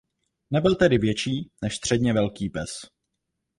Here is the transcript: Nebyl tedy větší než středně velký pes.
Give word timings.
Nebyl 0.51 0.75
tedy 0.75 0.97
větší 0.97 1.51
než 1.63 1.75
středně 1.75 2.13
velký 2.13 2.49
pes. 2.49 2.69